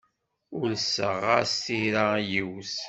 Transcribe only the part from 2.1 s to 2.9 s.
i yiwet.